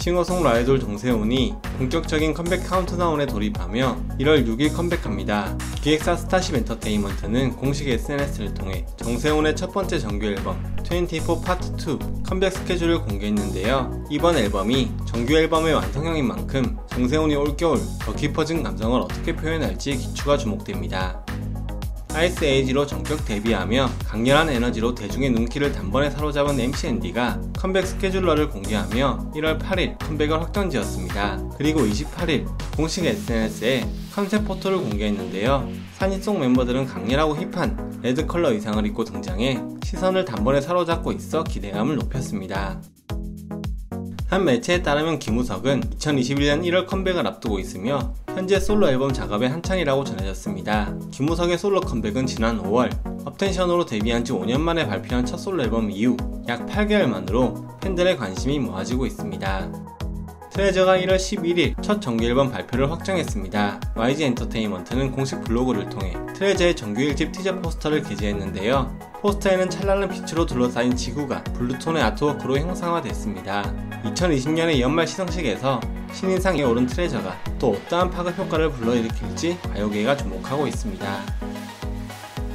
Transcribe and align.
싱어송 0.00 0.42
라이돌 0.42 0.80
정세운이 0.80 1.56
본격적인 1.76 2.32
컴백 2.32 2.66
카운트다운에 2.66 3.26
돌입하며 3.26 3.98
1월 4.20 4.46
6일 4.46 4.74
컴백합니다. 4.74 5.58
기획사 5.82 6.16
스타쉽 6.16 6.54
엔터테인먼트는 6.54 7.56
공식 7.56 7.86
SNS를 7.86 8.54
통해 8.54 8.86
정세운의 8.96 9.54
첫 9.56 9.70
번째 9.72 9.98
정규 9.98 10.24
앨범 10.24 10.58
24 10.90 11.42
파트 11.42 11.90
2 11.90 12.22
컴백 12.26 12.50
스케줄을 12.50 13.02
공개했는데요. 13.02 14.06
이번 14.08 14.38
앨범이 14.38 14.90
정규 15.06 15.34
앨범의 15.34 15.74
완성형인 15.74 16.26
만큼 16.26 16.78
정세운이 16.88 17.34
올겨울 17.34 17.78
더 18.00 18.14
깊어진 18.14 18.62
감성을 18.62 18.98
어떻게 19.02 19.36
표현할지 19.36 19.98
귀추가 19.98 20.38
주목됩니다. 20.38 21.22
ice 22.12 22.44
age로 22.44 22.86
전격 22.86 23.24
데뷔하며 23.24 23.88
강렬한 24.04 24.48
에너지로 24.50 24.94
대중의 24.94 25.30
눈길을 25.30 25.72
단번에 25.72 26.10
사로잡은 26.10 26.58
MCND가 26.58 27.40
컴백 27.56 27.86
스케줄러를 27.86 28.48
공개하며 28.50 29.30
1월 29.34 29.60
8일 29.60 29.96
컴백을 29.98 30.40
확정지었습니다. 30.42 31.50
그리고 31.56 31.80
28일 31.80 32.46
공식 32.76 33.06
SNS에 33.06 33.86
컨셉 34.12 34.44
포토를 34.44 34.78
공개했는데요. 34.78 35.68
사진 35.94 36.23
속 36.23 36.40
멤버들은 36.40 36.86
강렬하고 36.86 37.36
힙한 37.36 38.00
레드 38.02 38.26
컬러 38.26 38.52
의상을 38.52 38.84
입고 38.86 39.04
등장해 39.04 39.62
시선을 39.84 40.24
단번에 40.24 40.60
사로잡고 40.60 41.12
있어 41.12 41.44
기대감을 41.44 41.96
높였습니다. 41.96 42.80
한 44.30 44.44
매체에 44.44 44.80
따르면 44.80 45.18
김우석은 45.18 45.80
2021년 45.98 46.62
1월 46.62 46.86
컴백을 46.86 47.26
앞두고 47.26 47.58
있으며 47.58 48.14
현재 48.28 48.60
솔로 48.60 48.88
앨범 48.88 49.12
작업에 49.12 49.48
한창이라고 49.48 50.04
전해졌습니다. 50.04 50.94
김우석의 51.10 51.58
솔로 51.58 51.80
컴백은 51.80 52.26
지난 52.26 52.62
5월 52.62 53.26
업텐션으로 53.26 53.86
데뷔한 53.86 54.24
지 54.24 54.30
5년 54.30 54.60
만에 54.60 54.86
발표한 54.86 55.26
첫 55.26 55.36
솔로 55.36 55.64
앨범 55.64 55.90
이후 55.90 56.16
약 56.46 56.64
8개월 56.66 57.06
만으로 57.06 57.76
팬들의 57.80 58.16
관심이 58.16 58.60
모아지고 58.60 59.04
있습니다. 59.04 59.89
트레저가 60.50 60.98
1월 60.98 61.16
11일 61.16 61.80
첫 61.80 62.00
정규 62.00 62.24
앨범 62.24 62.50
발표를 62.50 62.90
확정했습니다. 62.90 63.80
YG 63.94 64.24
엔터테인먼트는 64.24 65.12
공식 65.12 65.42
블로그를 65.44 65.88
통해 65.88 66.14
트레저의 66.34 66.74
정규 66.74 67.00
1집 67.02 67.32
티저 67.32 67.60
포스터를 67.60 68.02
게재했는데요. 68.02 68.98
포스터에는 69.20 69.70
찬란한 69.70 70.08
빛으로 70.08 70.46
둘러싸인 70.46 70.96
지구가 70.96 71.44
블루톤의 71.44 72.02
artwork로 72.02 72.58
형상화됐습니다. 72.58 73.72
2020년의 74.04 74.80
연말 74.80 75.06
시상식에서 75.06 75.80
신인상에 76.12 76.64
오른 76.64 76.86
트레저가 76.86 77.36
또 77.60 77.72
어떠한 77.72 78.10
파급 78.10 78.36
효과를 78.36 78.72
불러일으킬지 78.72 79.58
가요계가 79.62 80.16
주목하고 80.16 80.66
있습니다. 80.66 81.39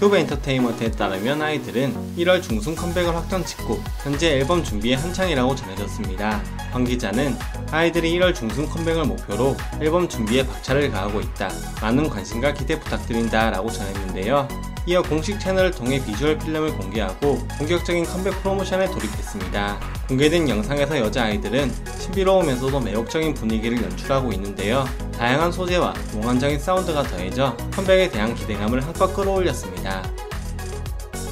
큐브 0.00 0.16
엔터테인먼트에 0.16 0.92
따르면 0.92 1.42
아이들은 1.42 2.16
1월 2.16 2.42
중순 2.42 2.74
컴백을 2.74 3.14
확정 3.14 3.44
짓고 3.44 3.82
현재 4.02 4.38
앨범 4.38 4.64
준비에 4.64 4.94
한창이라고 4.94 5.54
전해졌습니다. 5.54 6.42
관계자는 6.72 7.36
아이들이 7.70 8.18
1월 8.18 8.34
중순 8.34 8.66
컴백을 8.66 9.04
목표로 9.04 9.54
앨범 9.78 10.08
준비에 10.08 10.46
박차를 10.46 10.90
가하고 10.90 11.20
있다. 11.20 11.50
많은 11.82 12.08
관심과 12.08 12.54
기대 12.54 12.80
부탁드린다 12.80 13.50
라고 13.50 13.70
전했는데요. 13.70 14.69
이어 14.86 15.02
공식 15.02 15.38
채널을 15.38 15.70
통해 15.70 16.02
비주얼 16.04 16.38
필름을 16.38 16.76
공개하고 16.76 17.38
본격적인 17.58 18.04
컴백 18.04 18.42
프로모션에 18.42 18.86
돌입했습니다. 18.86 19.78
공개된 20.08 20.48
영상에서 20.48 20.98
여자아이들은 20.98 21.72
신비로우면서도 21.98 22.80
매력적인 22.80 23.34
분위기를 23.34 23.82
연출하고 23.82 24.32
있는데요. 24.32 24.86
다양한 25.12 25.52
소재와 25.52 25.94
몽환적인 26.14 26.58
사운드가 26.58 27.02
더해져 27.04 27.56
컴백에 27.72 28.08
대한 28.08 28.34
기대감을 28.34 28.82
한껏 28.84 29.14
끌어올렸습니다. 29.14 30.02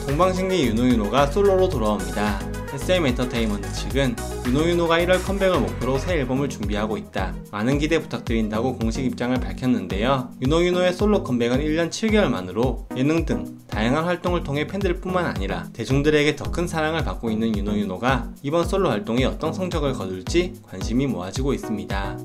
동방신기 0.06 0.66
유노윤호가 0.66 1.28
솔로로 1.28 1.68
돌아옵니다. 1.68 2.57
SM 2.74 3.06
엔터테인먼트 3.06 3.72
측은 3.72 4.14
유노윤호가 4.46 4.98
1월 4.98 5.24
컴백을 5.24 5.58
목표로 5.58 5.98
새 5.98 6.14
앨범을 6.18 6.50
준비하고 6.50 6.98
있다. 6.98 7.34
많은 7.50 7.78
기대 7.78 7.98
부탁드린다고 7.98 8.76
공식 8.76 9.04
입장을 9.06 9.34
밝혔는데요. 9.40 10.30
유노윤호의 10.42 10.92
솔로 10.92 11.24
컴백은 11.24 11.60
1년 11.60 11.88
7개월 11.88 12.28
만으로 12.28 12.86
예능 12.96 13.24
등 13.24 13.58
다양한 13.68 14.04
활동을 14.04 14.44
통해 14.44 14.66
팬들뿐만 14.66 15.24
아니라 15.24 15.66
대중들에게 15.72 16.36
더 16.36 16.48
큰 16.48 16.66
사랑을 16.66 17.04
받고 17.04 17.30
있는 17.30 17.56
유노윤호가 17.56 18.32
이번 18.42 18.66
솔로 18.66 18.90
활동에 18.90 19.24
어떤 19.24 19.52
성적을 19.52 19.92
거둘지 19.92 20.54
관심이 20.66 21.06
모아지고 21.06 21.54
있습니다. 21.54 22.18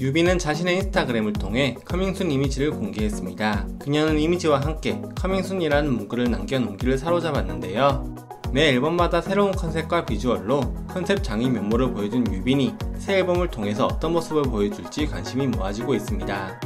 유빈은 0.00 0.38
자신의 0.38 0.76
인스타그램을 0.76 1.34
통해 1.34 1.76
coming 1.84 2.12
soon 2.12 2.30
이미지를 2.30 2.70
공개했습니다. 2.70 3.68
그녀는 3.78 4.18
이미지와 4.18 4.60
함께 4.60 5.00
coming 5.16 5.43
soon이라는 5.43 5.92
문구를 5.92 6.30
남겨 6.30 6.59
눈길을 6.59 6.96
사로잡았는데요. 6.98 8.29
매 8.52 8.70
앨범마다 8.70 9.20
새로운 9.20 9.52
컨셉과 9.52 10.04
비주얼로 10.06 10.74
컨셉 10.88 11.22
장인 11.22 11.52
면모를 11.52 11.92
보여준 11.92 12.26
유빈이 12.32 12.74
새 12.98 13.18
앨범을 13.18 13.48
통해서 13.48 13.86
어떤 13.86 14.12
모습을 14.12 14.42
보여줄지 14.42 15.06
관심이 15.06 15.46
모아지고 15.46 15.94
있습니다. 15.94 16.60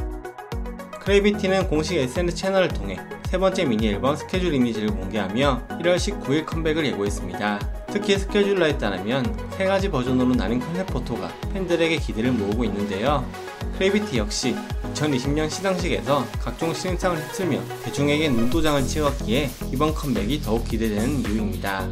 크래비티는 0.99 1.69
공식 1.69 1.97
SNS 1.97 2.35
채널을 2.35 2.69
통해 2.69 2.97
세 3.25 3.37
번째 3.37 3.65
미니 3.65 3.89
앨범 3.89 4.15
스케줄 4.15 4.51
이미지를 4.55 4.89
공개하며 4.89 5.67
1월 5.81 5.97
19일 5.97 6.47
컴백을 6.47 6.87
예고했습니다. 6.87 7.85
특히 7.91 8.17
스케줄러에 8.17 8.79
따르면 8.79 9.37
세 9.51 9.65
가지 9.65 9.91
버전으로 9.91 10.33
나뉜 10.33 10.59
컨셉 10.59 10.87
포토가 10.87 11.31
팬들에게 11.53 11.97
기대를 11.97 12.31
모으고 12.31 12.63
있는데요. 12.63 13.23
크래비티 13.77 14.17
역시 14.17 14.55
2020년 14.93 15.49
시상식에서 15.49 16.25
각종 16.39 16.73
신인상을 16.73 17.21
휩쓸며 17.27 17.59
대중에게 17.83 18.29
눈도장을 18.29 18.87
찍었기에 18.87 19.49
이번 19.73 19.93
컴백이 19.93 20.41
더욱 20.41 20.65
기대되는 20.65 21.19
이유입니다. 21.21 21.89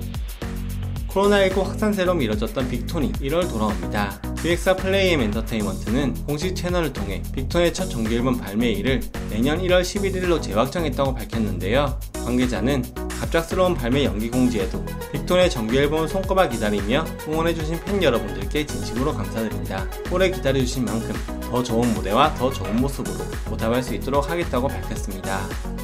코로나19 1.10 1.64
확산세로 1.64 2.16
미뤄졌던 2.16 2.70
빅톤이 2.70 3.12
1월 3.14 3.50
돌아옵니다. 3.50 4.20
기획사 4.42 4.76
플레이엠 4.76 5.22
엔터테인먼트는 5.22 6.26
공식 6.26 6.56
채널을 6.56 6.92
통해 6.92 7.22
빅톤의 7.34 7.74
첫 7.74 7.88
정규 7.88 8.14
앨범 8.14 8.38
발매일을 8.38 9.02
내년 9.30 9.62
1월 9.62 9.82
11일로 9.82 10.42
재확정했다고 10.42 11.14
밝혔는데요. 11.14 12.00
관계자는 12.14 12.84
갑작스러운 13.10 13.76
발매 13.76 14.06
연기 14.06 14.30
공지에도 14.30 14.84
빅톤의 15.12 15.50
정규 15.50 15.76
앨범을 15.76 16.08
손꼽아 16.08 16.50
기다리며 16.50 17.06
응원해주신 17.28 17.80
팬 17.86 18.02
여러분들께 18.02 18.66
진심으로 18.66 19.14
감사드립니다. 19.14 19.86
오래 20.12 20.32
기다려주신 20.32 20.86
만큼 20.86 21.43
더 21.54 21.62
좋은 21.62 21.94
무대와 21.94 22.34
더 22.34 22.50
좋은 22.52 22.78
모습으로 22.78 23.26
보답할 23.46 23.84
수 23.84 23.94
있도록 23.94 24.28
하겠다고 24.28 24.68
밝혔습니다. 24.70 25.83